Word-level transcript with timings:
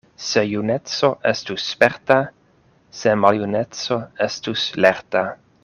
Se 0.27 0.41
juneco 0.51 1.09
estus 1.31 1.65
sperta, 1.73 2.17
se 3.01 3.15
maljuneco 3.25 3.99
estus 4.29 4.69
lerta! 4.87 5.27